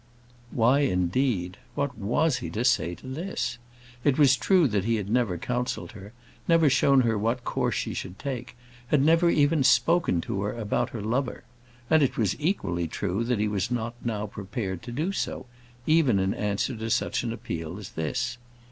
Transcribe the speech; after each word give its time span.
Why, 0.49 0.79
indeed? 0.79 1.57
What 1.75 1.95
was 1.95 2.37
he 2.37 2.49
to 2.49 2.65
say 2.65 2.95
to 2.95 3.05
this? 3.05 3.59
It 4.03 4.17
was 4.17 4.35
true 4.35 4.67
that 4.67 4.83
he 4.83 4.95
had 4.95 5.11
never 5.11 5.37
counselled 5.37 5.91
her; 5.91 6.11
never 6.47 6.71
shown 6.71 7.01
her 7.01 7.19
what 7.19 7.43
course 7.43 7.75
she 7.75 7.93
should 7.93 8.17
take; 8.17 8.57
had 8.87 9.03
never 9.03 9.29
even 9.29 9.63
spoken 9.63 10.19
to 10.21 10.41
her 10.41 10.53
about 10.53 10.89
her 10.89 11.03
lover. 11.03 11.43
And 11.87 12.01
it 12.01 12.17
was 12.17 12.35
equally 12.39 12.87
true 12.87 13.23
that 13.25 13.37
he 13.37 13.47
was 13.47 13.69
not 13.69 13.93
now 14.03 14.25
prepared 14.25 14.81
to 14.81 14.91
do 14.91 15.11
so, 15.11 15.45
even 15.85 16.17
in 16.17 16.33
answer 16.33 16.75
to 16.75 16.89
such 16.89 17.21
an 17.21 17.31
appeal 17.31 17.77
as 17.77 17.91
this. 17.91 18.39